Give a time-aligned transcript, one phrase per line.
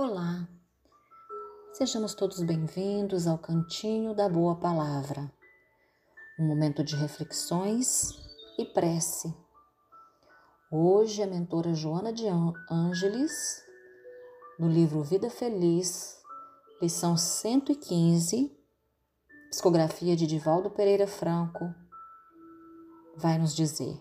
[0.00, 0.48] Olá,
[1.72, 5.28] sejamos todos bem-vindos ao Cantinho da Boa Palavra,
[6.38, 8.12] um momento de reflexões
[8.56, 9.34] e prece.
[10.70, 12.28] Hoje a mentora Joana de
[12.70, 13.60] Ângeles,
[14.56, 16.22] no livro Vida Feliz,
[16.80, 18.56] lição 115,
[19.50, 21.74] psicografia de Divaldo Pereira Franco,
[23.16, 24.00] vai nos dizer: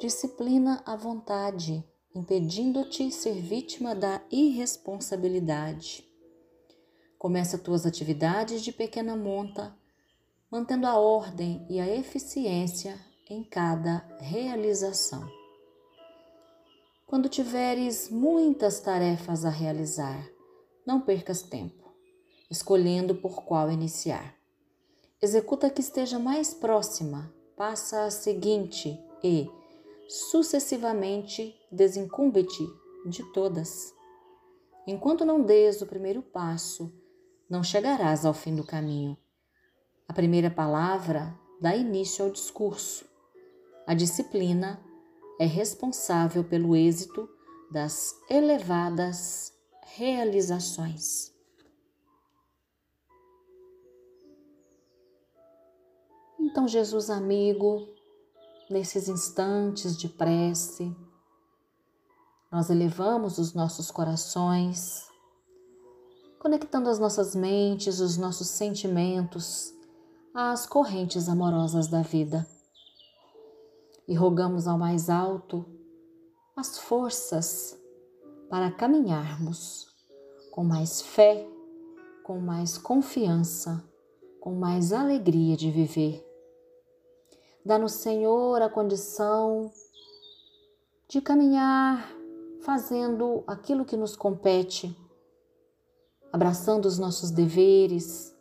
[0.00, 6.04] Disciplina a vontade impedindo-te ser vítima da irresponsabilidade.
[7.16, 9.72] Começa tuas atividades de pequena monta,
[10.50, 12.98] mantendo a ordem e a eficiência
[13.30, 15.28] em cada realização.
[17.06, 20.28] Quando tiveres muitas tarefas a realizar,
[20.84, 21.88] não percas tempo,
[22.50, 24.34] escolhendo por qual iniciar.
[25.22, 29.48] Executa a que esteja mais próxima, passa a seguinte e,
[30.08, 32.66] sucessivamente desincumbe-te
[33.06, 33.94] de todas.
[34.86, 36.92] Enquanto não des o primeiro passo,
[37.48, 39.16] não chegarás ao fim do caminho.
[40.08, 43.06] A primeira palavra dá início ao discurso.
[43.86, 44.82] A disciplina
[45.38, 47.28] é responsável pelo êxito
[47.70, 51.34] das elevadas realizações.
[56.40, 57.97] Então, Jesus amigo,
[58.70, 60.94] nesses instantes de prece,
[62.50, 65.06] nós elevamos os nossos corações,
[66.38, 69.72] conectando as nossas mentes, os nossos sentimentos
[70.34, 72.46] às correntes amorosas da vida.
[74.06, 75.64] E rogamos ao mais alto
[76.56, 77.78] as forças
[78.48, 79.86] para caminharmos
[80.50, 81.46] com mais fé,
[82.24, 83.84] com mais confiança,
[84.40, 86.27] com mais alegria de viver
[87.68, 89.70] Dá-nos, Senhor, a condição
[91.06, 92.10] de caminhar
[92.62, 94.96] fazendo aquilo que nos compete,
[96.32, 98.34] abraçando os nossos deveres,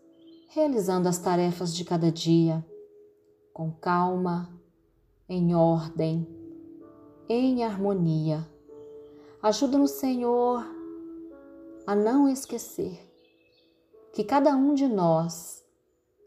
[0.47, 2.65] realizando as tarefas de cada dia,
[3.51, 4.49] com calma,
[5.27, 6.25] em ordem,
[7.27, 8.49] em harmonia.
[9.43, 10.65] Ajuda-nos, Senhor,
[11.85, 12.97] a não esquecer
[14.13, 15.61] que cada um de nós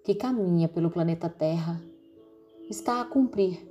[0.05, 1.81] que caminha pelo planeta Terra
[2.71, 3.69] está a cumprir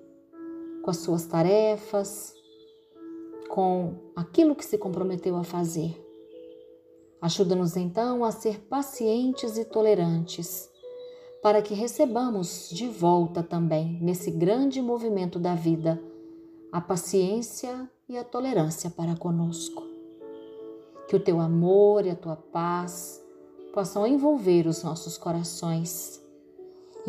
[0.84, 2.34] com as suas tarefas,
[3.48, 6.06] com aquilo que se comprometeu a fazer.
[7.22, 10.70] Ajuda-nos então a ser pacientes e tolerantes,
[11.42, 16.02] para que recebamos de volta também, nesse grande movimento da vida,
[16.70, 19.81] a paciência e a tolerância para conosco.
[21.08, 23.24] Que o teu amor e a tua paz
[23.74, 26.22] possam envolver os nossos corações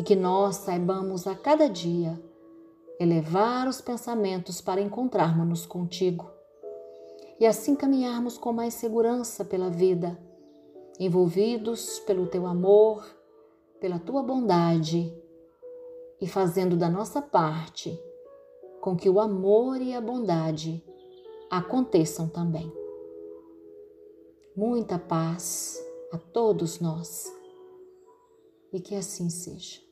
[0.01, 2.19] e que nós saibamos a cada dia
[2.99, 6.27] elevar os pensamentos para encontrarmos-nos contigo
[7.39, 10.19] e assim caminharmos com mais segurança pela vida,
[10.99, 13.05] envolvidos pelo teu amor,
[13.79, 15.15] pela tua bondade
[16.19, 17.95] e fazendo da nossa parte
[18.81, 20.83] com que o amor e a bondade
[21.47, 22.73] aconteçam também.
[24.55, 25.79] Muita paz
[26.11, 27.31] a todos nós
[28.73, 29.90] e que assim seja.